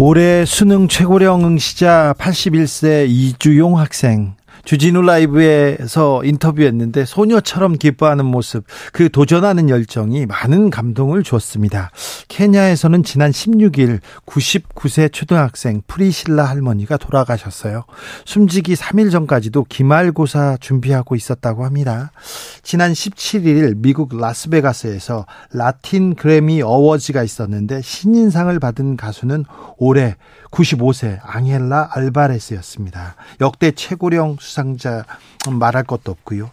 [0.00, 4.37] 올해 수능 최고령 응시자 81세 이주용 학생
[4.68, 11.90] 주진우 라이브에서 인터뷰했는데 소녀처럼 기뻐하는 모습, 그 도전하는 열정이 많은 감동을 주었습니다.
[12.28, 17.84] 케냐에서는 지난 16일 99세 초등학생 프리실라 할머니가 돌아가셨어요.
[18.26, 22.12] 숨지기 3일 전까지도 기말고사 준비하고 있었다고 합니다.
[22.62, 29.46] 지난 17일 미국 라스베가스에서 라틴 그래미 어워즈가 있었는데 신인상을 받은 가수는
[29.78, 30.16] 올해
[30.50, 33.16] 95세 앙헬라 알바레스였습니다.
[33.40, 35.04] 역대 최고령 수상 자
[35.50, 36.50] 말할 것도 없고요.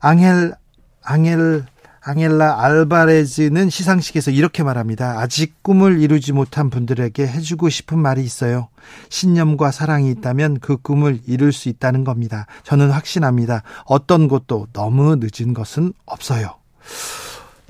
[0.00, 0.54] 앙헬
[1.02, 1.64] 앙헬
[2.08, 5.20] 앙헬라 알바레즈는 시상식에서 이렇게 말합니다.
[5.20, 8.68] 아직 꿈을 이루지 못한 분들에게 해주고 싶은 말이 있어요.
[9.10, 12.46] 신념과 사랑이 있다면 그 꿈을 이룰 수 있다는 겁니다.
[12.62, 13.62] 저는 확신합니다.
[13.84, 16.54] 어떤 것도 너무 늦은 것은 없어요.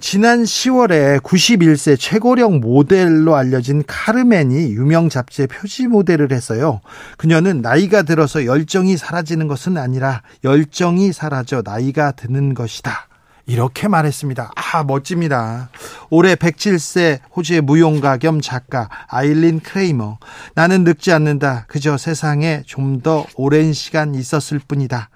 [0.00, 6.80] 지난 10월에 91세 최고령 모델로 알려진 카르멘이 유명 잡지의 표지 모델을 했어요.
[7.16, 13.08] 그녀는 나이가 들어서 열정이 사라지는 것은 아니라 열정이 사라져 나이가 드는 것이다.
[13.46, 14.52] 이렇게 말했습니다.
[14.54, 15.70] 아, 멋집니다.
[16.10, 20.18] 올해 107세 호주의 무용가 겸 작가 아일린 크레이머.
[20.54, 21.64] 나는 늙지 않는다.
[21.66, 25.08] 그저 세상에 좀 더 오랜 시간 있었을 뿐이다.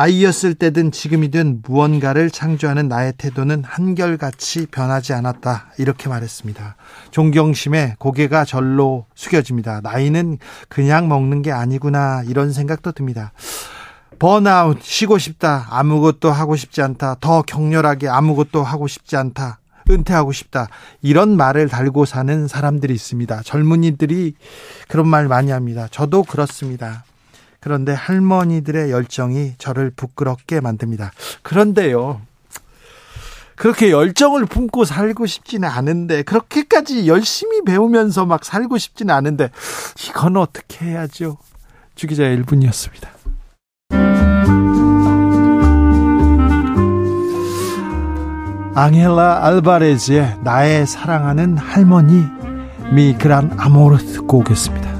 [0.00, 5.72] 아이였을 때든 지금이든 무언가를 창조하는 나의 태도는 한결같이 변하지 않았다.
[5.76, 6.76] 이렇게 말했습니다.
[7.10, 9.80] 존경심에 고개가 절로 숙여집니다.
[9.80, 10.38] 나이는
[10.68, 12.22] 그냥 먹는 게 아니구나.
[12.28, 13.32] 이런 생각도 듭니다.
[14.20, 15.66] 번아웃, 쉬고 싶다.
[15.68, 17.16] 아무것도 하고 싶지 않다.
[17.18, 19.58] 더 격렬하게 아무것도 하고 싶지 않다.
[19.90, 20.68] 은퇴하고 싶다.
[21.02, 23.42] 이런 말을 달고 사는 사람들이 있습니다.
[23.42, 24.34] 젊은이들이
[24.86, 25.88] 그런 말 많이 합니다.
[25.90, 27.02] 저도 그렇습니다.
[27.60, 31.12] 그런데 할머니들의 열정이 저를 부끄럽게 만듭니다.
[31.42, 32.20] 그런데요.
[33.56, 39.50] 그렇게 열정을 품고 살고 싶지는 않은데 그렇게까지 열심히 배우면서 막 살고 싶지는 않은데
[40.08, 41.38] 이건 어떻게 해야죠?
[41.96, 43.08] 주기자 1분이었습니다.
[48.76, 52.24] 앙헬라 알바레즈의 나의 사랑하는 할머니
[52.92, 54.97] 미그란 아모르 듣고 오겠습니다.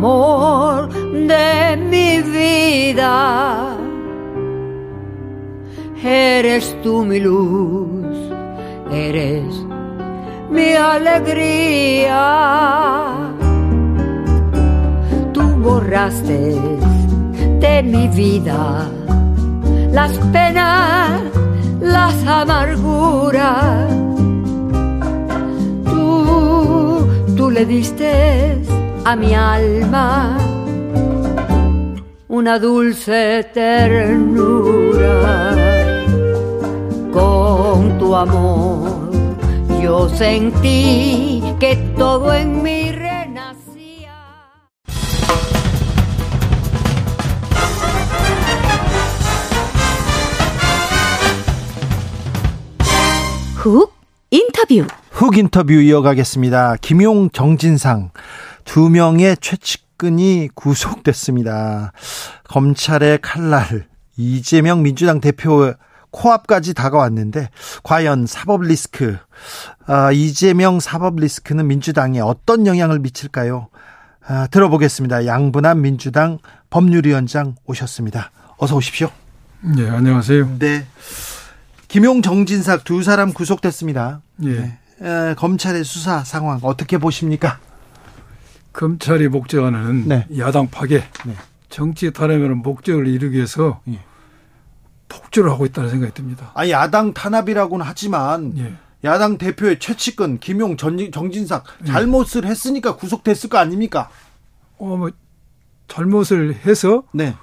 [0.00, 0.88] Amor
[1.28, 3.76] de mi vida.
[6.02, 8.16] Eres tú mi luz,
[8.90, 9.44] eres
[10.50, 12.22] mi alegría.
[15.34, 16.56] Tú borraste
[17.60, 18.88] de mi vida
[19.92, 21.20] las penas,
[21.80, 24.00] las amarguras
[27.50, 28.69] le diste
[29.10, 30.38] a mi alma
[32.28, 35.16] una dulce ternura.
[37.12, 39.10] Con tu amor
[39.82, 44.14] yo sentí que todo en mí renacía.
[53.56, 53.90] 훅
[54.30, 56.76] 인터뷰 훅 인터뷰 이어가겠습니다.
[56.80, 58.12] 김용 정진상
[58.70, 61.90] 두 명의 최측근이 구속됐습니다.
[62.44, 65.74] 검찰의 칼날 이재명 민주당 대표
[66.12, 67.50] 코앞까지 다가왔는데
[67.82, 69.16] 과연 사법 리스크
[69.88, 73.70] 아, 이재명 사법 리스크는 민주당에 어떤 영향을 미칠까요?
[74.24, 75.26] 아, 들어보겠습니다.
[75.26, 76.38] 양분한 민주당
[76.70, 78.30] 법률위원장 오셨습니다.
[78.56, 79.10] 어서 오십시오.
[79.62, 80.58] 네, 안녕하세요.
[80.60, 80.86] 네.
[81.88, 84.22] 김용 정진삭 두 사람 구속됐습니다.
[84.44, 84.78] 예.
[85.00, 85.34] 네.
[85.36, 87.58] 검찰의 수사 상황 어떻게 보십니까?
[88.72, 90.26] 검찰이 목적하는 네.
[90.38, 91.34] 야당 파괴, 네.
[91.68, 94.00] 정치 탄압이라는 목적을 이루기 위해서 예.
[95.08, 96.52] 폭주를 하고 있다는 생각이 듭니다.
[96.54, 98.74] 아, 야당 탄압이라고는 하지만 예.
[99.02, 101.86] 야당 대표의 최측근 김용 전, 정진삭 예.
[101.86, 104.10] 잘못을 했으니까 구속됐을 거 아닙니까?
[104.78, 105.10] 어, 뭐
[105.88, 107.34] 잘못을 해서 네.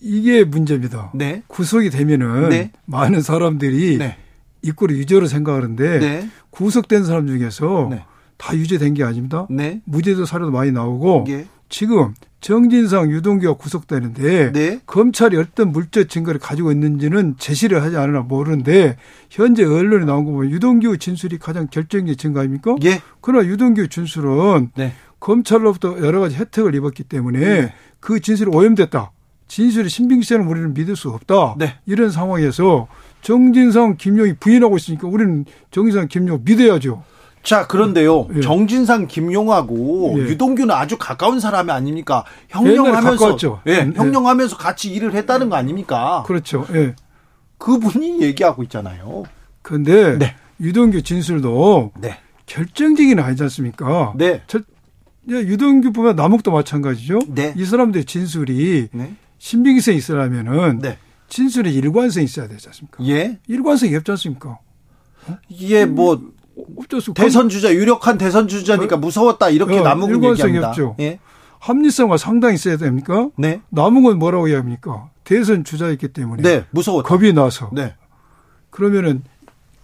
[0.00, 1.10] 이게 문제입니다.
[1.14, 1.42] 네.
[1.46, 2.72] 구속이 되면은 네.
[2.86, 4.16] 많은 사람들이 네.
[4.62, 6.30] 입구를 유죄로 생각하는데 네.
[6.50, 8.04] 구속된 사람 중에서 네.
[8.36, 9.46] 다 유죄된 게 아닙니다.
[9.50, 9.80] 네.
[9.84, 11.46] 무죄도 사례도 많이 나오고 예.
[11.68, 14.80] 지금 정진상 유동규가 구속되는데 네.
[14.86, 18.96] 검찰이 어떤 물적 증거를 가지고 있는지는 제시를 하지 않으나 모르는데
[19.30, 22.76] 현재 언론에 나온 거 보면 유동규 진술이 가장 결정적 증거 아닙니까?
[22.84, 23.00] 예.
[23.20, 24.92] 그러나 유동규 진술은 네.
[25.18, 27.74] 검찰로부터 여러 가지 혜택을 입었기 때문에 네.
[28.00, 29.10] 그 진술이 오염됐다.
[29.48, 31.56] 진술의 신빙성을 우리는 믿을 수 없다.
[31.58, 31.78] 네.
[31.86, 32.88] 이런 상황에서
[33.22, 37.02] 정진상 김용이 부인하고 있으니까 우리는 정진상 김용 믿어야죠.
[37.46, 38.26] 자, 그런데요.
[38.34, 38.40] 예.
[38.40, 40.22] 정진상 김용하고 예.
[40.22, 42.24] 유동규는 아주 가까운 사람이 아닙니까?
[42.48, 43.38] 형령하면서
[43.68, 46.24] 예, 음, 예, 형령하면서 같이 일을 했다는 거 아닙니까?
[46.26, 46.66] 그렇죠.
[46.74, 46.96] 예.
[47.58, 49.22] 그분이 얘기하고 있잖아요.
[49.62, 50.34] 그런데 네.
[50.60, 52.18] 유동규 진술도 네.
[52.46, 54.12] 결정적인 아니지 않습니까?
[54.16, 54.42] 네.
[54.48, 54.58] 저,
[55.28, 57.20] 유동규 보면 남욱도 마찬가지죠.
[57.28, 57.54] 네.
[57.56, 59.14] 이 사람들의 진술이 네.
[59.38, 60.98] 신빙성이 있으려면은 네.
[61.28, 63.04] 진술에 일관성이 있어야 되지 않습니까?
[63.06, 63.38] 예.
[63.46, 64.58] 일관성이 없지 않습니까?
[65.48, 66.34] 이게 뭐.
[67.14, 68.98] 대선 주자 유력한 대선 주자니까 어?
[68.98, 70.68] 무서웠다 이렇게 어, 남은 얘기합니다.
[70.68, 70.96] 없죠.
[71.00, 71.18] 예?
[71.58, 73.30] 합리성과 상당히 있어야 됩니까?
[73.36, 73.60] 네.
[73.70, 75.10] 남은 건 뭐라고 해야 합니까?
[75.24, 76.42] 대선 주자였기 때문에.
[76.42, 77.08] 네, 무서웠다.
[77.08, 77.70] 겁이 나서.
[77.72, 77.94] 네.
[78.70, 79.22] 그러면은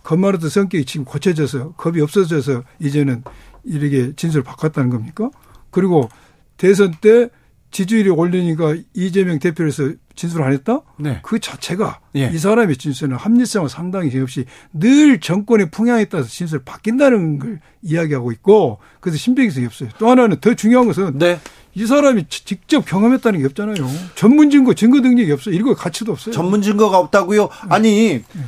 [0.03, 3.25] 겁말하던 성격이 지금 고쳐져서 겁이 없어져서 이제는
[3.65, 5.31] 이렇게 진술을 바꿨다는 겁니까?
[5.71, 6.09] 그리고
[6.57, 7.31] 대선 때
[7.73, 10.83] 지지율이 올리니까 이재명 대표에서 진술을 안 했다?
[10.99, 11.21] 네.
[11.23, 12.31] 그 자체가 예.
[12.33, 18.79] 이 사람의 진술은 합리성을 상당히 없이 늘 정권의 풍향에 따라서 진술을 바뀐다는 걸 이야기하고 있고
[19.01, 19.89] 그래서 신빙성이 없어요.
[19.99, 21.41] 또 하나는 더 중요한 것은 네.
[21.75, 23.77] 이 사람이 직접 경험했다는 게 없잖아요.
[24.15, 25.55] 전문 증거, 증거 능력이 없어요.
[25.55, 26.35] 이거 가치도 없어요.
[26.35, 27.49] 전문 증거가 없다고요?
[27.71, 28.45] 아니 네.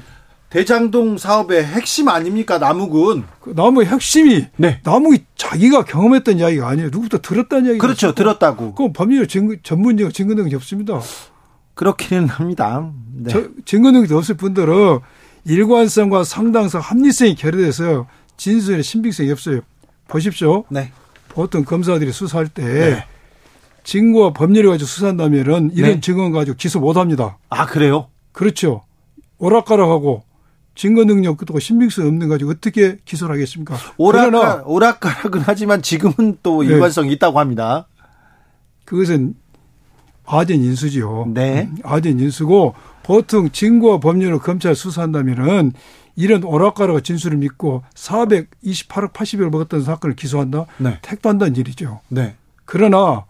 [0.54, 3.24] 대장동 사업의 핵심 아닙니까 남욱은?
[3.40, 4.78] 그 나무의 핵심이 네.
[4.84, 6.90] 남욱이 자기가 경험했던 이야기가 아니에요.
[6.90, 7.78] 누구부터 들었다는 이야기.
[7.80, 8.38] 그렇죠, 없습니까?
[8.38, 8.74] 들었다고.
[8.76, 11.00] 그럼 법률 증거 전문적 증거 능력이 없습니다.
[11.74, 12.88] 그렇기는 합니다.
[13.14, 13.32] 네.
[13.32, 15.02] 저, 증거 능력이 없을 뿐더러
[15.44, 18.06] 일관성과 상당성, 합리성이 결여돼서
[18.36, 19.62] 진술의 신빙성이 없어요.
[20.06, 20.62] 보십시오.
[20.68, 20.92] 네.
[21.30, 23.04] 보통 검사들이 수사할 때 네.
[23.82, 26.00] 증거와 법률을 가지고 수사한다면은 이런 네.
[26.00, 27.38] 증거 가지고 기소 못 합니다.
[27.48, 28.06] 아, 그래요?
[28.30, 28.82] 그렇죠.
[29.38, 30.22] 오락가락하고
[30.74, 33.76] 증거 능력도 신빙성 없는 가지고 어떻게 기소를 하겠습니까?
[33.96, 36.70] 오락가, 오락가락은 하지만 지금은 또 네.
[36.70, 37.14] 일관성이 네.
[37.14, 37.86] 있다고 합니다.
[38.84, 39.34] 그것은
[40.26, 41.26] 아전 인수지요.
[41.32, 41.70] 네.
[41.84, 45.72] 아전 인수고 보통 증거와 법률을 검찰 수사한다면은
[46.16, 50.66] 이런 오락가락 진술을 믿고 428억 80억을 먹었던 사건을 기소한다?
[50.78, 50.98] 네.
[51.02, 52.00] 택도 한다는 일이죠.
[52.08, 52.34] 네.
[52.64, 53.24] 그러나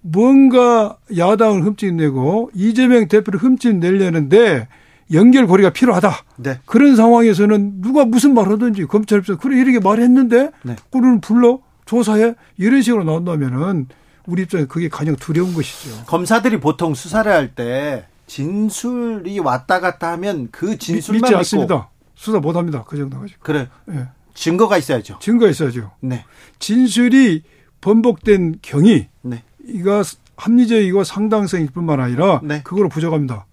[0.00, 4.68] 뭔가 야당을 흠집 내고 이재명 대표를 흠집 내려는데
[5.12, 6.12] 연결고리가 필요하다.
[6.36, 6.60] 네.
[6.64, 10.76] 그런 상황에서는 누가 무슨 말 하든지 검찰에서 그래 이렇게 말했는데 네.
[10.90, 13.86] 그를 불러 조사해 이런 식으로 나온다면은
[14.26, 16.04] 우리 입장에 그게 가장 두려운 것이죠.
[16.06, 21.90] 검사들이 보통 수사를 할 때 진술이 왔다 갔다 하면 그 진술만 믿지 않습니다.
[22.16, 22.84] 수사 못 합니다.
[22.88, 23.38] 그 정도 가지고.
[23.42, 23.68] 그래.
[23.84, 24.06] 네.
[24.34, 25.18] 증거가 있어야죠.
[25.20, 25.92] 증거가 있어야죠.
[26.00, 26.24] 네.
[26.58, 27.42] 진술이
[27.80, 29.42] 번복된 경위 네.
[29.64, 30.02] 이가
[30.36, 32.62] 합리적이고 상당성일 뿐만 아니라 네.
[32.64, 33.46] 그걸로 부족합니다.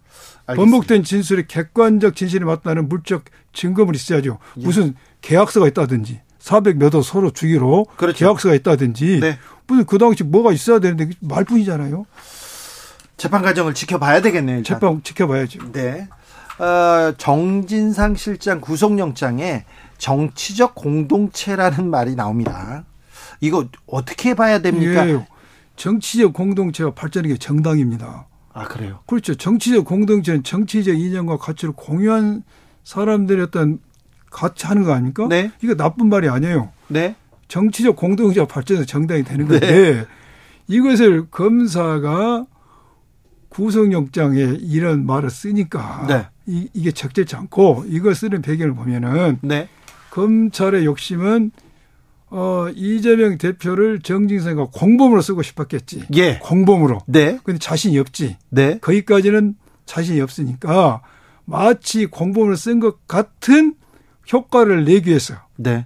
[0.45, 0.55] 알겠습니다.
[0.55, 4.39] 번복된 진술이 객관적 진실이 맞다는 물적 증거물이 있어야죠.
[4.57, 4.63] 예.
[4.63, 8.17] 무슨 계약서가 있다든지 400몇호 서로 주기로 그렇죠.
[8.17, 9.37] 계약서가 있다든지 네.
[9.67, 12.05] 무슨 그 당시 뭐가 있어야 되는데 말뿐이잖아요.
[13.15, 14.57] 재판 과정을 지켜봐야 되겠네요.
[14.57, 14.75] 일단.
[14.75, 15.71] 재판 지켜봐야죠.
[15.71, 16.09] 네.
[16.59, 19.65] 어, 정진상 실장 구속영장에
[19.97, 22.83] 정치적 공동체라는 말이 나옵니다.
[23.39, 25.07] 이거 어떻게 봐야 됩니까?
[25.07, 25.25] 예,
[25.75, 28.27] 정치적 공동체가 발전하는 게 정당입니다.
[28.53, 28.99] 아, 그래요?
[29.07, 29.35] 그렇죠.
[29.35, 32.43] 정치적 공동체는 정치적 이념과 가치를 공유한
[32.83, 33.79] 사람들의 어떤
[34.29, 35.27] 같이 하는 거 아닙니까?
[35.27, 35.51] 네.
[35.61, 36.71] 이거 나쁜 말이 아니에요.
[36.87, 37.15] 네.
[37.47, 40.05] 정치적 공동체가 발전해서 정당이 되는 건데 네.
[40.67, 42.45] 이것을 검사가
[43.49, 46.27] 구속영장에 이런 말을 쓰니까 네.
[46.47, 49.69] 이, 이게 적절치 않고 이걸 쓰는 배경을 보면은 네.
[50.09, 51.51] 검찰의 욕심은
[52.35, 56.07] 어, 이재명 대표를 정진상과 공범으로 쓰고 싶었겠지.
[56.15, 56.39] 예.
[56.39, 57.01] 공범으로.
[57.05, 57.37] 네.
[57.43, 58.37] 근데 자신이 없지.
[58.49, 58.79] 네.
[58.79, 61.03] 거기까지는 자신이 없으니까
[61.45, 63.75] 마치 공범을 쓴 것 같은
[64.31, 65.35] 효과를 내기 위해서.
[65.57, 65.85] 네.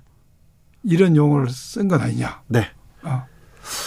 [0.83, 2.43] 이런 용어를 쓴 건 아니냐.
[2.47, 2.65] 네.
[3.03, 3.25] 어.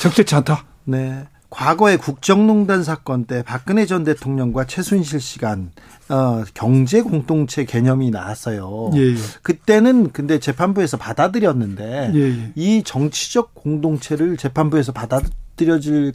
[0.02, 0.66] 적절치 않다.
[0.84, 1.26] 네.
[1.50, 5.72] 과거의 국정농단 사건 때 박근혜 전 대통령과 최순실 씨간
[6.08, 8.92] 어, 경제 공동체 개념이 나왔어요.
[8.94, 9.14] 예, 예.
[9.42, 12.52] 그때는 근데 재판부에서 받아들였는데 예, 예.
[12.54, 16.14] 이 정치적 공동체를 재판부에서 받아들여질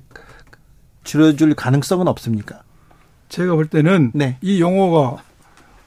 [1.03, 2.63] 줄여줄 가능성은 없습니까?
[3.29, 4.37] 제가 볼 때는 네.
[4.41, 5.21] 이 용어가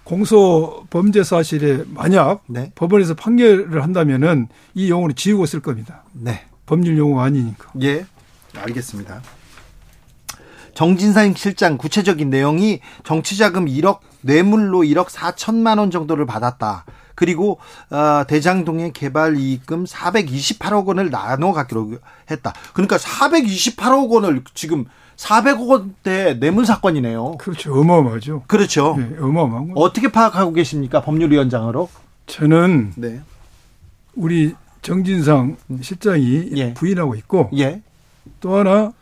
[0.05, 2.71] 공소 범죄 사실에 만약 네.
[2.75, 6.05] 법원에서 판결을 한다면은 이 용어를 지우고 쓸 겁니다.
[6.13, 6.45] 네.
[6.67, 7.73] 법률 용어가 아니니까.
[7.83, 8.07] 예.
[8.55, 9.23] 알겠습니다.
[10.79, 16.85] 정진상 실장 구체적인 내용이 정치자금 1억 뇌물로 1억 4천만 원 정도를 받았다.
[17.17, 17.59] 그리고
[17.91, 21.99] 어, 대장동의 개발 이익금 428억 원을 나눠 갖기로
[22.31, 22.55] 했다.
[22.75, 24.85] 그러니까 428억 원을 지금
[25.17, 27.39] 400억 원대 뇌물 사건이네요.
[27.39, 27.75] 그렇죠.
[27.75, 28.45] 어마어마하죠.
[28.47, 28.95] 그렇죠.
[28.97, 29.81] 네, 어마어마한 거.
[29.81, 31.03] 어떻게 파악하고 계십니까?
[31.03, 31.89] 법률위원장으로?
[32.27, 33.21] 저는 네.
[34.15, 36.75] 우리 정진상 실장이 예.
[36.75, 37.83] 부인하고 있고 예.
[38.39, 38.93] 또 하나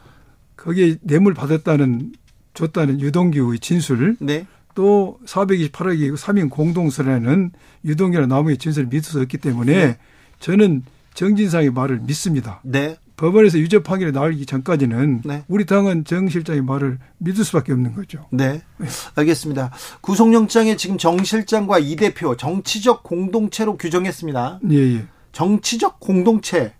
[0.66, 2.12] 거기에 뇌물 받았다는
[2.52, 4.46] 줬다는 유동규의 진술 네.
[4.74, 7.52] 또 428억이 3인 공동선에는
[7.84, 9.98] 유동규나 나무의 진술을 믿을 수 없기 때문에 네.
[10.40, 10.82] 저는
[11.14, 12.60] 정진상의 말을 믿습니다.
[12.64, 12.96] 네.
[13.16, 15.44] 법원에서 유죄 판결이 나오기 전까지는 네.
[15.48, 18.26] 우리 당은 정 실장의 말을 믿을 수밖에 없는 거죠.
[18.30, 18.60] 네.
[18.76, 18.88] 네.
[19.14, 19.70] 알겠습니다.
[20.00, 24.60] 구속영장에 지금 정 실장과 이 대표 정치적 공동체로 규정했습니다.
[24.70, 25.06] 예, 예.
[25.32, 26.74] 정치적 공동체.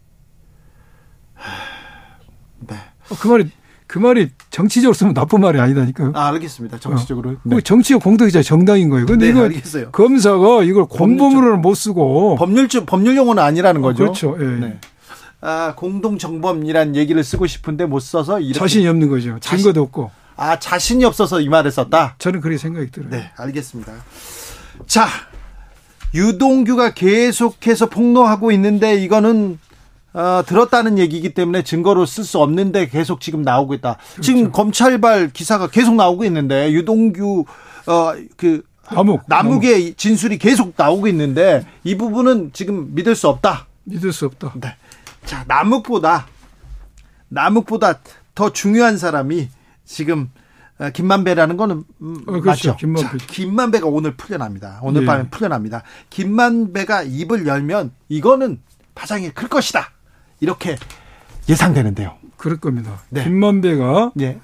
[2.59, 2.77] 네.
[3.09, 3.51] 어, 그 말이
[3.87, 6.13] 그 말이 정치적으로 쓰면 나쁜 말이 아니다니까요.
[6.15, 6.79] 아, 알겠습니다.
[6.79, 7.31] 정치적으로.
[7.31, 7.37] 어.
[7.45, 7.61] 네.
[7.61, 9.07] 정치적 공동체자 정당인 거예요.
[9.07, 9.91] 근데 네, 이거 알겠어요.
[9.93, 14.05] 검사가 이걸 공범으로는 못 쓰고 법률 법률 용어는 아니라는 거죠.
[14.05, 14.37] 어, 그렇죠.
[14.41, 14.45] 예.
[14.45, 14.81] 네.
[15.41, 19.39] 아, 공동 정범이란 얘기를 쓰고 싶은데 못 써서 자신이 없는 거죠.
[19.41, 20.11] 증거도 없고.
[20.37, 22.17] 아, 자신이 없어서 이 말을 썼다.
[22.19, 23.11] 저는 그렇게 생각이 들어요.
[23.11, 23.93] 네, 알겠습니다.
[24.87, 25.07] 자,
[26.15, 29.59] 유동규가 계속해서 폭로하고 있는데 이거는
[30.17, 33.99] 어, 들었다는 얘기이기 때문에 증거로 쓸 수 없는데 계속 지금 나오고 있다.
[34.15, 34.23] 그렇죠.
[34.23, 37.45] 지금 검찰발 기사가 계속 나오고 있는데 유동규
[37.85, 43.67] 어그 남욱 남욱의 진술이 계속 나오고 있는데 이 부분은 지금 믿을 수 없다.
[43.85, 44.55] 믿을 수 없다.
[44.59, 44.75] 네.
[45.27, 46.27] 자 남욱보다
[47.29, 48.01] 남욱보다
[48.35, 49.51] 더 중요한 사람이
[49.85, 50.31] 지금
[50.79, 52.71] 어, 김만배라는 거는 음, 어, 그렇죠.
[52.71, 52.77] 맞죠.
[52.77, 53.19] 김만배.
[53.19, 54.79] 자, 김만배가 오늘 풀려납니다.
[54.81, 55.07] 오늘 예.
[55.07, 55.83] 밤에 풀려납니다.
[56.09, 58.63] 김만배가 입을 열면 이거는
[58.95, 59.91] 파장이 클 것이다.
[60.41, 60.77] 이렇게
[61.49, 62.15] 예상되는데요.
[62.37, 63.01] 그럴 겁니다.
[63.11, 63.25] 네.
[63.25, 64.39] 김만배가 네.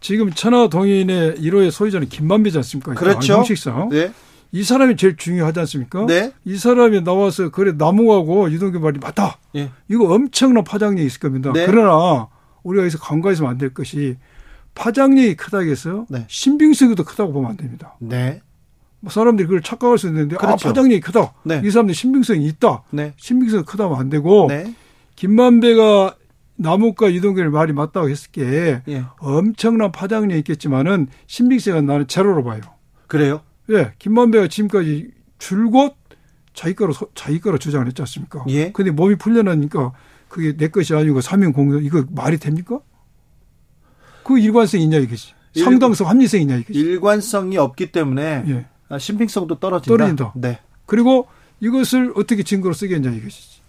[0.00, 2.94] 지금 천하동인의 1호의 소유자는 김만배지 않습니까?
[2.94, 3.34] 그렇죠.
[3.34, 3.88] 형식상.
[3.90, 4.12] 네.
[4.52, 6.06] 이 사람이 제일 중요하지 않습니까?
[6.06, 6.32] 네.
[6.44, 9.38] 이 사람이 나와서 그래 나무하고 유동규 말이 맞다.
[9.54, 9.70] 예.
[9.88, 11.52] 이거 엄청난 파장력이 있을 겁니다.
[11.52, 11.66] 네.
[11.66, 12.26] 그러나
[12.64, 14.16] 우리가 여기서 간과해서는 안 될 것이
[14.74, 16.24] 파장력이 크다고 해서 네.
[16.28, 17.94] 신빙성도 크다고 보면 안 됩니다.
[18.00, 18.40] 네.
[19.00, 20.68] 뭐 사람들이 그걸 착각할 수 있는데 아, 그렇죠.
[20.68, 21.32] 아 파장력이 크다.
[21.44, 21.62] 네.
[21.64, 22.82] 이 사람들 신빙성이 있다.
[22.90, 23.12] 네.
[23.18, 24.74] 신빙성이 크다면 안 되고 네.
[25.20, 26.16] 김만배가
[26.56, 29.04] 나무과 유동규의 말이 맞다고 했을 게 예.
[29.18, 32.62] 엄청난 파장력이 있겠지만은 신빙성은 나는 제로로 봐요.
[33.06, 33.42] 그래요?
[33.68, 33.92] 예.
[33.98, 35.94] 김만배가 지금까지 줄곧
[36.54, 38.46] 자기 거로 자기 거로 주장을 했지 않습니까?
[38.48, 38.72] 예.
[38.72, 39.92] 근데 몸이 풀려나니까
[40.28, 42.80] 그게 내 것이 아니고 사명 공동 이거 말이 됩니까?
[44.24, 45.34] 그 일관성이 있냐 이것이.
[45.54, 46.78] 상당성, 합리성이 있냐 이것이.
[46.78, 48.66] 일관성이 없기 때문에 예.
[48.88, 49.94] 아, 신빙성도 떨어진다.
[49.94, 50.32] 떨어진다.
[50.36, 50.60] 네.
[50.86, 51.28] 그리고
[51.60, 53.59] 이것을 어떻게 증거로 쓰겠냐 이것이지.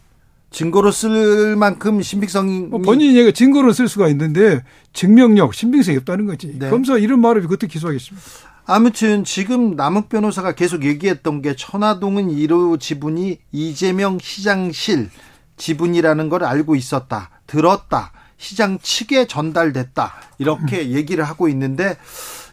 [0.51, 6.59] 증거로 쓸 만큼 신빙성이 뭐 본인이 얘가 증거로 쓸 수가 있는데 증명력, 신빙성이 없다는 거지.
[6.59, 6.69] 네.
[6.69, 8.21] 검사 이런 말을 어떻게 기소하겠습니까?
[8.65, 15.09] 아무튼 지금 남욱 변호사가 계속 얘기했던 게 천화동은 1호 지분이 이재명 시장실
[15.57, 17.29] 지분이라는 걸 알고 있었다.
[17.47, 18.11] 들었다.
[18.37, 20.13] 시장 측에 전달됐다.
[20.37, 20.91] 이렇게 음.
[20.91, 21.97] 얘기를 하고 있는데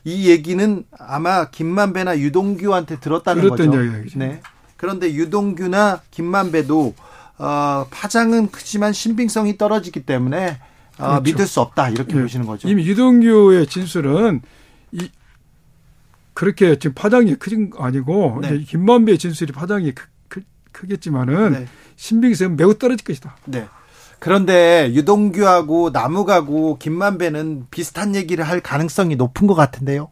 [0.04, 3.64] 이 얘기는 아마 김만배나 유동규한테 들었다는 거죠.
[3.64, 4.18] 이야기죠.
[4.18, 4.40] 네.
[4.76, 6.94] 그런데 유동규나 김만배도
[7.38, 10.58] 어, 파장은 크지만 신빙성이 떨어지기 때문에
[10.98, 11.22] 어, 그렇죠.
[11.22, 12.22] 믿을 수 없다 이렇게 네.
[12.22, 12.68] 보시는 거죠.
[12.68, 14.42] 이미 유동규의 진술은
[14.92, 15.08] 이
[16.34, 18.58] 그렇게 지금 파장이 크진 아니고 네.
[18.58, 20.42] 김만배의 진술이 파장이 크, 크,
[20.72, 21.66] 크겠지만은 네.
[21.96, 23.36] 신빙성은 매우 떨어질 것이다.
[23.44, 23.66] 네.
[24.18, 30.10] 그런데 유동규하고 남욱하고 김만배는 비슷한 얘기를 할 가능성이 높은 것 같은데요.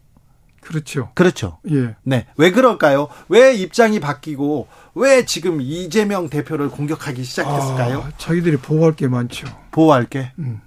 [0.66, 1.10] 그렇죠.
[1.14, 1.58] 그렇죠.
[1.70, 1.94] 예.
[2.02, 2.26] 네.
[2.36, 3.06] 왜 그럴까요?
[3.28, 8.00] 왜 입장이 바뀌고 왜 지금 이재명 대표를 공격하기 시작했을까요?
[8.00, 9.46] 아, 자기들이 보호할 게 많죠.
[9.70, 10.32] 보호할 게?
[10.40, 10.60] 음.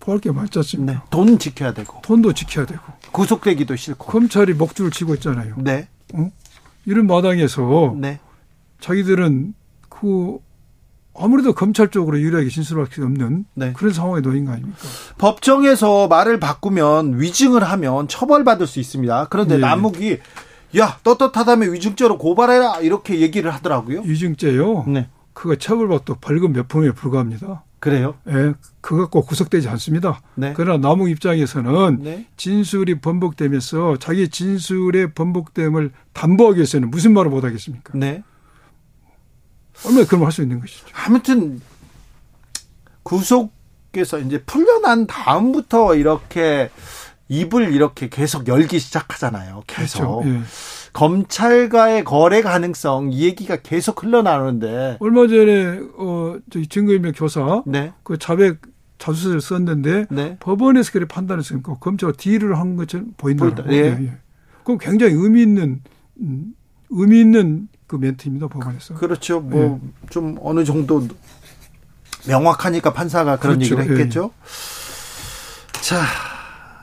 [0.00, 0.92] 보호할 게 많지 않습니까?
[0.92, 0.98] 네.
[1.10, 2.00] 돈 지켜야 되고.
[2.02, 2.82] 돈도 지켜야 되고.
[3.12, 4.06] 구속되기도 싫고.
[4.06, 5.54] 검찰이 목줄을 치고 있잖아요.
[5.58, 5.88] 네.
[6.12, 6.28] 어?
[6.84, 8.18] 이런 마당에서 네.
[8.80, 9.54] 자기들은
[9.88, 10.38] 그
[11.18, 13.72] 아무래도 검찰 쪽으로 유리하게 진술할 수 없는 네.
[13.72, 14.78] 그런 상황에 놓인 거 아닙니까?
[15.18, 19.28] 법정에서 말을 바꾸면 위증을 하면 처벌받을 수 있습니다.
[19.30, 19.60] 그런데 네.
[19.60, 20.18] 남욱이
[20.78, 24.02] 야 떳떳하다면 위증죄로 고발해라 이렇게 얘기를 하더라고요.
[24.02, 24.84] 위증죄요?
[24.88, 25.08] 네.
[25.32, 27.64] 그거 처벌받도 벌금 몇 푼에 불과합니다.
[27.78, 28.14] 그래요?
[28.28, 30.20] 예, 그거 갖고 구속되지 않습니다.
[30.34, 30.54] 네.
[30.56, 32.26] 그러나 남욱 입장에서는 네.
[32.36, 37.92] 진술이 번복되면서 자기 진술의 번복됨을 담보하기 위해서는 무슨 말을 못 하겠습니까?
[37.94, 38.22] 네.
[39.84, 40.86] 얼마나 그럼 할 수 있는 것이죠.
[40.92, 41.60] 아무튼
[43.02, 46.70] 구속에서 이제 풀려난 다음부터 이렇게
[47.28, 49.62] 입을 이렇게 계속 열기 시작하잖아요.
[49.66, 49.98] 계속.
[49.98, 50.22] 그렇죠.
[50.26, 50.40] 예.
[50.92, 57.92] 검찰과의 거래 가능성 이 얘기가 계속 흘러나오는데 얼마 전에 어 저기 증거인멸 교사 네.
[58.02, 58.60] 그 자백
[58.98, 60.36] 자수서를 썼는데 네.
[60.40, 63.52] 법원에서 그렇게 판단했으니까 검찰 딜을 한 것처럼 보인다.
[63.68, 63.74] 예.
[63.74, 63.84] 예.
[64.00, 64.12] 예.
[64.64, 65.82] 그럼 굉장히 의미 있는
[66.20, 66.54] 음,
[66.88, 68.94] 의미 있는 그 멘트입니다 법원에서.
[68.94, 69.40] 그렇죠.
[69.40, 70.40] 뭐좀 네.
[70.42, 71.06] 어느 정도
[72.26, 73.76] 명확하니까 판사가 그런 그렇죠.
[73.76, 74.30] 얘기를 했겠죠.
[74.34, 75.80] 예.
[75.80, 76.02] 자,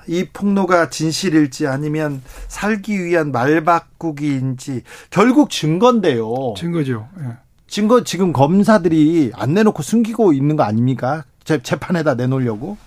[0.07, 6.53] 이 폭로가 진실일지 아니면 살기 위한 말바꾸기인지 결국 증거인데요.
[6.57, 7.09] 증거죠.
[7.19, 7.37] 예.
[7.67, 11.25] 증거 지금 검사들이 안 내놓고 숨기고 있는 거 아닙니까?
[11.43, 12.77] 재, 재판에다 내놓으려고?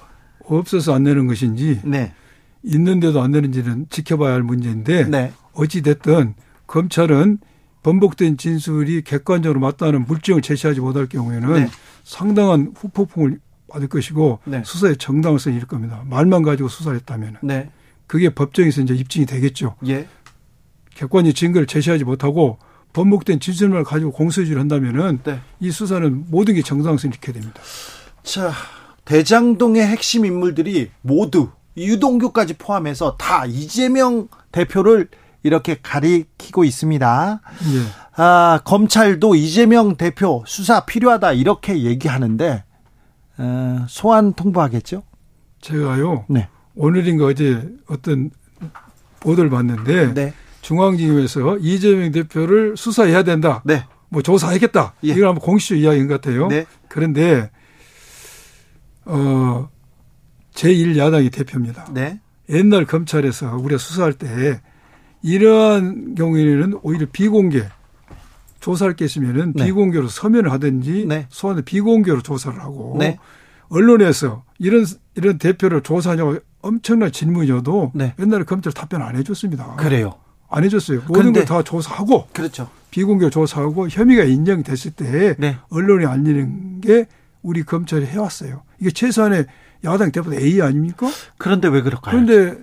[0.45, 2.13] 없어서 안 내는 것인지 네.
[2.63, 5.33] 있는데도 안 내는지는 지켜봐야 할 문제인데 네.
[5.55, 6.35] 어찌 됐든
[6.67, 7.39] 검찰은
[7.87, 11.69] 번복된 진술이 객관적으로 맞다는 물증을 제시하지 못할 경우에는 네.
[12.03, 13.39] 상당한 후폭풍을
[13.69, 14.61] 받을 것이고 네.
[14.65, 16.03] 수사의 정당성이 일 겁니다.
[16.07, 17.71] 말만 가지고 수사를 했다면 네.
[18.09, 19.77] 그게 법정에서 이제 입증이 되겠죠.
[19.87, 20.09] 예.
[20.97, 22.59] 객관적 증거를 제시하지 못하고
[22.93, 25.39] 번복된 진술만 가지고 공소유지를 한다면은 네.
[25.61, 27.61] 이 수사는 모든 게 정당성을 잃게 됩니다.
[28.25, 28.51] 자,
[29.05, 35.09] 대장동의 핵심 인물들이 모두 유동규까지 포함해서 다 이재명 대표를
[35.47, 37.41] 이렇게 가리키고 있습니다.
[37.73, 38.23] 예.
[38.23, 42.65] 아, 검찰도 이재명 대표 수사 필요하다 이렇게 얘기하는데
[43.39, 45.03] 어, 소환 통보하겠죠?
[45.61, 46.25] 제가요.
[46.29, 46.49] 네.
[46.75, 48.31] 오늘인가 어제 어떤
[49.21, 50.35] 보도를 봤는데 네.
[50.63, 53.63] 중앙지검에서 이재명 대표를 수사해야 된다.
[53.65, 53.85] 네.
[54.09, 54.95] 뭐 조사하겠다.
[55.05, 55.09] 예.
[55.09, 56.49] 이걸 한번 공식적 이야기인 것 같아요.
[56.49, 56.67] 네.
[56.89, 57.51] 그런데
[59.05, 59.69] 어
[60.55, 61.87] 제1야당이 대표입니다.
[61.93, 62.21] 네.
[62.49, 64.61] 옛날 검찰에서 우리가 수사할 때
[65.37, 67.65] 이러한 경우에는 오히려 비공개
[68.61, 69.65] 조사할 게 있으면은 네.
[69.67, 71.27] 비공개로 서면을 하든지 네.
[71.31, 73.19] 소환을 비공개로 조사를 하고 네.
[73.69, 78.15] 언론에서 이런 이런 대표를 조사하냐고 엄청난 질문이어도 네.
[78.21, 79.75] 옛날에 검찰 답변 안 해줬습니다.
[79.77, 80.15] 그래요.
[80.49, 81.03] 안 해줬어요.
[81.09, 82.71] 모든 걸 다 조사하고 그렇죠.
[82.93, 85.57] 비공개 조사하고 혐의가 인정됐을 때 네.
[85.71, 87.07] 언론에 알리는 게
[87.43, 88.63] 우리 검찰이 해왔어요.
[88.81, 89.47] 이게 최소한의
[89.85, 91.09] 야당 대표도 A 아닙니까?
[91.37, 92.13] 그런데 왜 그럴까요?
[92.25, 92.59] 그런데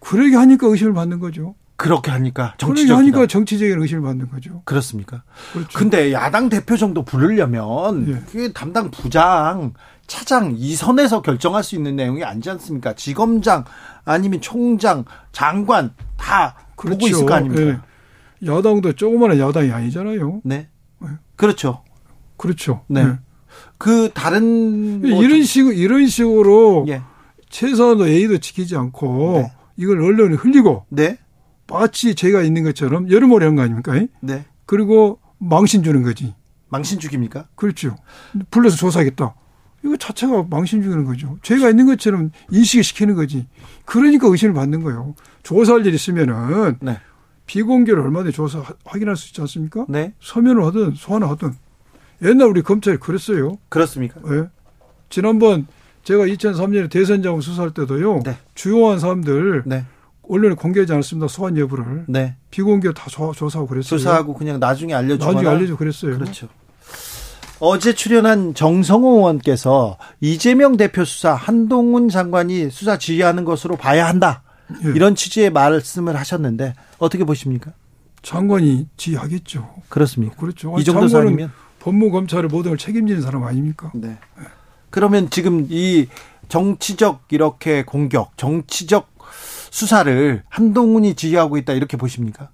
[0.00, 1.54] 그러게 하니까 의심을 받는 거죠.
[1.78, 4.62] 그렇게 하니까 정치적 하니까 정치적인 의심을 받는 거죠.
[4.64, 5.22] 그렇습니까?
[5.52, 5.78] 그렇죠.
[5.78, 8.14] 근데 야당 대표 정도 부르려면 예.
[8.26, 9.74] 그게 담당 부장,
[10.08, 12.94] 차장 이 선에서 결정할 수 있는 내용이 아니지 않습니까?
[12.94, 13.64] 지검장
[14.04, 16.98] 아니면 총장, 장관 다 그렇죠.
[16.98, 17.80] 보고 있을 거 아닙니까?
[18.42, 18.48] 예.
[18.50, 20.40] 야당도 조그마한 야당이 아니잖아요.
[20.42, 20.68] 네.
[21.04, 21.08] 예.
[21.36, 21.84] 그렇죠.
[22.36, 22.82] 그렇죠.
[22.88, 23.02] 네.
[23.02, 23.18] 예.
[23.78, 27.02] 그 다른 뭐 이런 식으로 이런 식으로 예.
[27.50, 29.52] 최소한도 A도 지키지 않고 네.
[29.76, 31.18] 이걸 언론에 흘리고 네.
[31.68, 33.92] 마치 제가 있는 것처럼 여러모로 한거 아닙니까?
[34.20, 34.44] 네.
[34.66, 36.34] 그리고 망신 주는 거지.
[36.68, 37.48] 망신 죽입니까?
[37.54, 37.96] 그렇죠.
[38.50, 39.34] 불러서 조사하겠다.
[39.84, 41.38] 이거 자체가 망신 주는 거죠.
[41.42, 43.46] 죄가 있는 것처럼 인식을 시키는 거지.
[43.84, 45.14] 그러니까 의심을 받는 거예요.
[45.42, 46.98] 조사할 일 있으면은 네.
[47.46, 49.86] 비공개로 얼마든지 조사 확인할 수 있지 않습니까?
[49.88, 50.12] 네.
[50.20, 51.54] 서면을 하든 소환을 하든.
[52.22, 53.58] 옛날 우리 검찰이 그랬어요.
[53.68, 54.20] 그렇습니까?
[54.20, 54.48] 네.
[55.08, 55.66] 지난번
[56.02, 58.20] 제가 2003년에 대선 자금 수사할 때도요.
[58.24, 58.36] 네.
[58.54, 59.84] 주요한 사람들 네.
[60.28, 61.28] 언론에 공개하지 않았습니다.
[61.28, 62.04] 소환 여부를.
[62.08, 62.36] 네.
[62.50, 63.98] 비공개 다 조, 사하고 그랬어요.
[63.98, 65.32] 조사하고 그냥 나중에 알려주거나.
[65.32, 66.18] 나중에 알려줘 그랬어요.
[66.18, 66.48] 그렇죠.
[67.60, 74.42] 어제 출연한 정성호 의원께서 이재명 대표 수사 한동훈 장관이 수사 지휘하는 것으로 봐야 한다.
[74.84, 74.90] 예.
[74.90, 77.72] 이런 취지의 말씀을 하셨는데 어떻게 보십니까?
[78.22, 79.68] 장관이 지휘하겠죠.
[79.88, 80.36] 그렇습니까?
[80.36, 80.76] 그렇죠.
[80.78, 81.48] 이 정도 장관은
[81.80, 83.90] 법무검찰의 모든 걸 책임지는 사람 아닙니까?
[83.94, 84.18] 네.
[84.38, 84.44] 네.
[84.90, 86.06] 그러면 지금 이
[86.48, 89.17] 정치적 이렇게 공격, 정치적
[89.70, 92.50] 수사를 한동훈이 지휘하고 있다 이렇게 보십니까?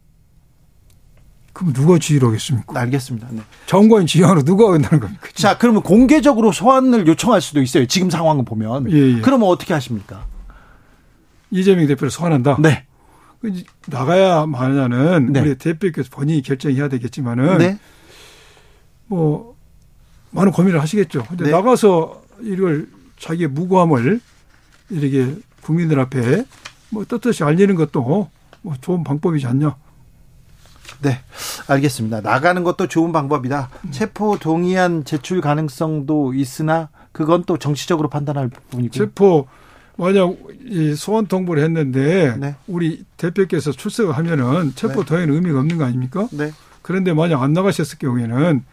[1.53, 2.79] 그럼 누가 지휘를 하겠습니까?
[2.81, 3.29] 알겠습니다.
[3.31, 3.41] 네.
[3.67, 5.29] 정관이 지휘하러 누가 한다는 겁니까?
[5.35, 7.87] 자, 그러면 공개적으로 소환을 요청할 수도 있어요.
[7.87, 8.91] 지금 상황을 보면.
[8.91, 9.21] 예, 예.
[9.21, 10.27] 그러면 어떻게 하십니까?
[11.53, 12.57] 이재명 대표를 소환한다?
[12.61, 12.87] 네.
[13.41, 13.53] 그
[13.87, 15.41] 나가야 마냐는 네.
[15.41, 17.79] 우리 대표께서 본인이 결정해야 되겠지만은 네.
[19.07, 19.55] 뭐
[20.31, 21.25] 많은 고민을 하시겠죠.
[21.29, 21.51] 근데 네.
[21.53, 22.89] 나가서 이걸
[23.21, 24.21] 자기의 무고함을
[24.91, 26.45] 이렇게 국민들 앞에
[26.95, 28.31] 뭐 떳떳이 알리는 것도
[28.63, 29.75] 뭐 좋은 방법이지 않냐.
[31.03, 31.21] 네,
[31.67, 32.21] 알겠습니다.
[32.21, 33.69] 나가는 것도 좋은 방법이다.
[33.85, 33.91] 음.
[33.91, 38.93] 체포 동의안 제출 가능성도 있으나 그건 또 정치적으로 판단할 부분이고.
[38.93, 39.49] 체포
[39.97, 42.55] 만약 이 소환 통보를 했는데 네.
[42.69, 45.07] 우리 대표께서 출석을 하면은 체포 네.
[45.07, 46.29] 동의는 의미가 없는 거 아닙니까?
[46.31, 46.53] 네.
[46.83, 48.65] 그런데 만약 안 나가셨을 경우에는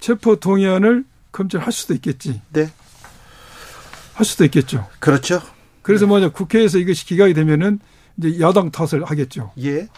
[0.00, 2.42] 체포 동의안을 검찰 할 수도 있겠지.
[2.52, 2.70] 네.
[4.14, 4.86] 할 수도 있겠죠.
[4.98, 5.40] 그렇죠.
[5.82, 7.80] 그래서 만약 국회에서 이것이 기각이 되면은
[8.18, 9.52] 이제 야당 탓을 하겠죠.
[9.62, 9.88] 예.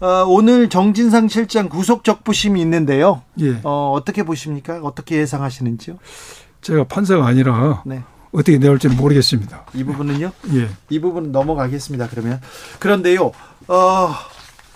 [0.00, 3.22] 어, 오늘 정진상 실장 구속 적부심이 있는데요.
[3.40, 3.60] 예.
[3.62, 4.80] 어, 어떻게 보십니까?
[4.82, 5.98] 어떻게 예상하시는지요?
[6.60, 8.02] 제가 판사가 아니라 네.
[8.32, 9.64] 어떻게 내올지는 모르겠습니다.
[9.74, 10.32] 이 부분은요?
[10.54, 10.68] 예.
[10.90, 12.08] 이 부분은 넘어가겠습니다.
[12.10, 12.40] 그러면
[12.78, 13.32] 그런데요.
[13.68, 14.10] 어,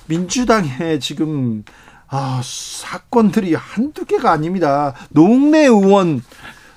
[0.07, 1.64] 민주당에 지금
[2.09, 4.95] 아, 사건들이 한두 개가 아닙니다.
[5.11, 6.23] 노웅래 의원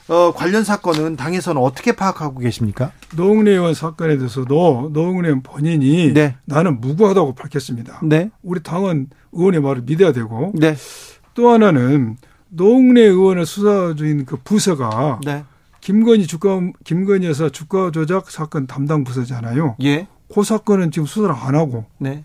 [0.09, 2.91] 어, 관련 사건은 당에서는 어떻게 파악하고 계십니까?
[3.15, 6.35] 노웅래 의원 사건에 대해서도 노웅래 의원 본인이 네.
[6.45, 8.01] 나는 무고하다고 밝혔습니다.
[8.03, 8.29] 네.
[8.41, 10.75] 우리 당은 의원의 말을 믿어야 되고 네.
[11.33, 12.17] 또 하나는
[12.49, 15.45] 노웅래 의원을 수사 중인 그 부서가 네.
[15.81, 19.75] 김건희 주가 김건희 여사 주가 조작 사건 담당 부서잖아요.
[19.83, 20.07] 예.
[20.33, 22.23] 그 사건은 지금 수사를 안 하고 네.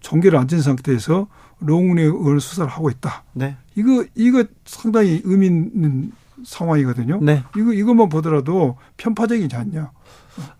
[0.00, 3.24] 종결을 안진 상태에서 노웅래 의원을 수사를 하고 있다.
[3.32, 3.56] 네.
[3.76, 6.12] 이거 이거 상당히 의미 있는
[6.44, 7.20] 상황이거든요.
[7.22, 7.42] 네.
[7.56, 9.90] 이거 이것만 보더라도 편파적이지 않냐.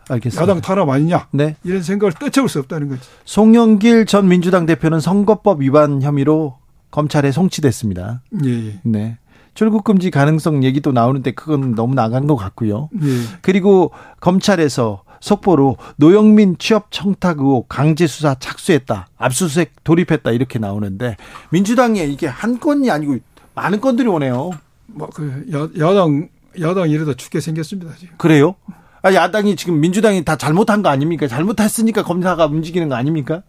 [0.09, 0.43] 알겠습니다.
[0.43, 1.29] 야당 탄압 아니냐.
[1.33, 1.57] 네.
[1.65, 3.03] 이런 생각을 떠쳐볼 수 없다는 거죠.
[3.25, 6.59] 송영길 전 민주당 대표는 선거법 위반 혐의로
[6.91, 8.23] 검찰에 송치됐습니다.
[8.45, 8.81] 예, 예.
[8.83, 9.19] 네.
[9.55, 12.89] 출국 금지 가능성 얘기도 나오는데 그건 너무 나간 것 같고요.
[13.03, 13.09] 예.
[13.41, 19.09] 그리고 검찰에서 속보로 노영민 취업 청탁 의혹 강제 수사 착수했다.
[19.17, 21.17] 압수수색 돌입했다 이렇게 나오는데
[21.51, 23.19] 민주당에 이게 한 건이 아니고
[23.55, 24.51] 많은 건들이 오네요.
[24.95, 25.47] 뭐그
[25.79, 26.29] 야당
[26.61, 28.15] 야당 이러다 죽게 생겼습니다 지금.
[28.19, 28.55] 그래요?
[29.03, 31.27] 아 야당이 지금 민주당이 다 잘못한 거 아닙니까?
[31.27, 33.43] 잘못했으니까 검사가 움직이는 거 아닙니까?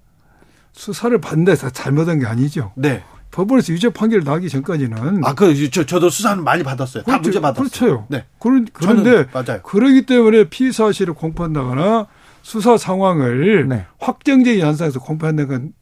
[0.71, 2.71] 수사를 받는데 다 잘못한 게 아니죠.
[2.75, 3.03] 네.
[3.31, 7.03] 법원에서 유죄 판결 나기 전까지는 아그 저, 저도 수사는 많이 받았어요.
[7.03, 7.69] 다 문제 받았어요.
[7.69, 8.05] 그렇죠.
[8.09, 8.25] 네.
[8.39, 9.61] 그런 그런데 맞아요.
[9.63, 12.07] 그러기 때문에 피의 사실을 공표한다거나
[12.43, 13.85] 수사 상황을 네.
[13.99, 15.73] 확정적인 현상에서 공표한다는 건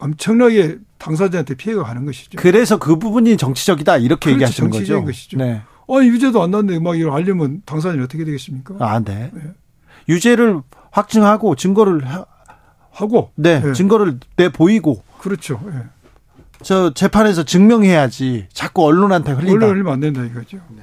[0.00, 2.30] 엄청나게 당사자한테 피해가 가는 것이죠.
[2.36, 4.34] 그래서 그 부분이 정치적이다 이렇게 그렇죠.
[4.34, 5.12] 얘기하시는 정치적인 거죠.
[5.12, 5.38] 것이죠.
[5.38, 5.62] 네.
[5.88, 8.74] 아 유죄도 안 났는데 막 이걸 알려면 당사자는 어떻게 되겠습니까?
[8.78, 9.30] 아, 네.
[9.32, 9.42] 네.
[10.08, 10.60] 유죄를
[10.90, 12.24] 확증하고 증거를 하,
[13.06, 13.72] 고 네, 네.
[13.72, 15.60] 증거를 내 보이고 그렇죠.
[15.64, 15.72] 네.
[16.62, 19.52] 저 재판에서 증명해야지 자꾸 언론한테 흘린다.
[19.52, 20.58] 언론 흘리면 안 된다 이거죠.
[20.76, 20.82] 네.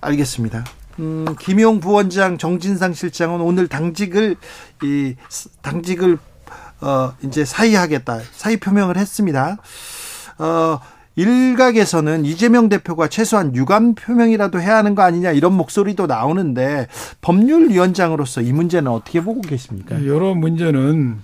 [0.00, 0.64] 알겠습니다.
[0.98, 4.36] 음, 김용 부원장, 정진상 실장은 오늘 당직을
[4.82, 5.14] 이
[5.62, 6.18] 당직을
[6.80, 9.56] 어 이제 사의하겠다 사의 표명을 했습니다.
[10.38, 10.80] 어
[11.16, 16.88] 일각에서는 이재명 대표가 최소한 유감 표명이라도 해야 하는 거 아니냐 이런 목소리도 나오는데
[17.22, 20.04] 법률위원장으로서 이 문제는 어떻게 보고 계십니까?
[20.04, 21.16] 여러 문제는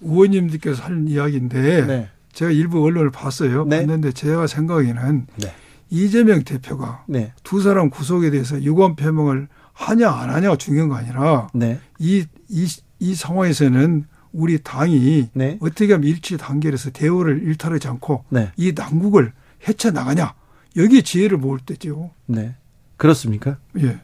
[0.00, 2.08] 의원님들께서 한 이야기인데 네.
[2.32, 3.64] 제가 일부 언론을 봤어요.
[3.64, 3.78] 네.
[3.78, 5.52] 봤는데 제가 생각에는 네.
[5.90, 7.32] 이재명 대표가 네.
[7.42, 11.78] 두 사람 구속에 대해서 유감 표명을 하냐 안 하냐가 중요한 거 아니라 네.
[11.98, 14.04] 이, 이, 이 상황에서는
[14.38, 15.58] 우리 당이 네.
[15.60, 18.52] 어떻게 하면 일치 단계에서 대우를 일탈하지 않고 네.
[18.56, 19.32] 이 난국을
[19.66, 20.32] 헤쳐 나가냐
[20.76, 22.10] 여기 지혜를 모을 때죠.
[22.26, 22.54] 네.
[22.96, 23.56] 그렇습니까?
[23.80, 23.98] 예.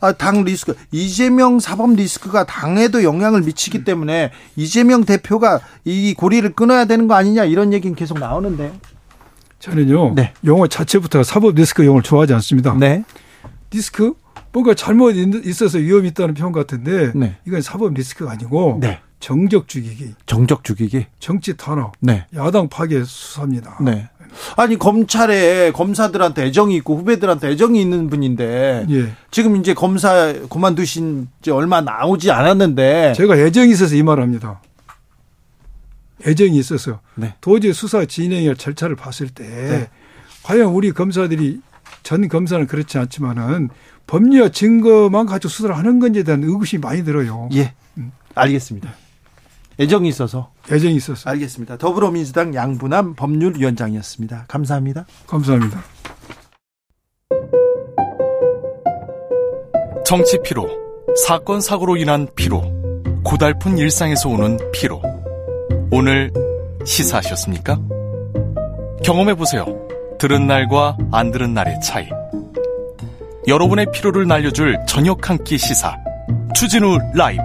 [0.00, 6.84] 아, 당 리스크, 이재명 사법 리스크가 당에도 영향을 미치기 때문에 이재명 대표가 이 고리를 끊어야
[6.84, 8.72] 되는 거 아니냐 이런 얘기는 계속 나오는데.
[9.60, 10.14] 저는요.
[10.14, 10.32] 네.
[10.44, 12.74] 용어 자체부터 사법 리스크 용어를 좋아하지 않습니다.
[12.74, 13.04] 네.
[13.70, 14.14] 리스크?
[14.52, 17.36] 뭔가 잘못 있어서 위험이 있다는 표현 같은데 네.
[17.46, 19.00] 이건 사법 리스크가 아니고 네.
[19.20, 20.14] 정적 죽이기.
[20.26, 21.06] 정적 죽이기.
[21.18, 21.92] 정치 탄압.
[22.00, 22.26] 네.
[22.34, 23.78] 야당 파괴 수사입니다.
[23.80, 24.08] 네.
[24.56, 29.12] 아니 검찰에 검사들한테 애정이 있고 후배들한테 애정이 있는 분인데 예.
[29.30, 34.60] 지금 이제 검사 그만두신 지 얼마 나오지 않았는데 제가 애정이 있어서 이 말합니다.
[36.26, 37.34] 애정이 있어서 네.
[37.40, 39.90] 도저히 수사 진행의 절차를 봤을 때 네.
[40.42, 41.60] 과연 우리 검사들이
[42.02, 43.70] 전 검사는 그렇지 않지만은
[44.06, 47.48] 법리와 증거만 가지고 수사를 하는 건지에 대한 의구심이 많이 들어요.
[47.52, 47.74] 예.
[47.98, 48.12] 음.
[48.34, 48.94] 알겠습니다.
[49.80, 50.50] 애정이 있어서.
[50.70, 51.30] 애정이 있어서.
[51.30, 51.76] 알겠습니다.
[51.78, 54.46] 더불어민주당 양분남 법률위원장이었습니다.
[54.48, 55.06] 감사합니다.
[55.26, 55.82] 감사합니다.
[60.04, 60.66] 정치 피로,
[61.26, 62.62] 사건 사고로 인한 피로,
[63.24, 65.02] 고달픈 일상에서 오는 피로.
[65.92, 66.32] 오늘
[66.84, 67.78] 시사하셨습니까?
[69.04, 69.66] 경험해 보세요.
[70.18, 72.08] 들은 날과 안 들은 날의 차이.
[73.46, 75.94] 여러분의 피로를 날려줄 저녁 한 끼 시사.
[76.54, 77.42] 추진우 라이브.